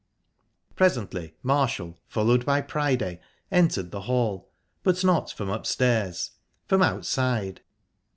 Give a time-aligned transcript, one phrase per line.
[0.75, 3.19] Presently Marshall, followed by Priday,
[3.51, 4.49] entered the hall,
[4.81, 6.31] but not from upstairs
[6.65, 7.61] from outside.